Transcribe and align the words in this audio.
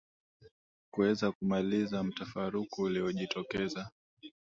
kuweza 0.93 1.31
kumaliza 1.31 2.03
mtafaruku 2.03 2.81
uliojitokeza 2.81 3.89